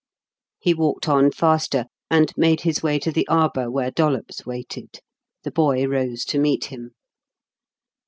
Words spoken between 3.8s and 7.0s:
Dollops waited. The boy rose to meet him.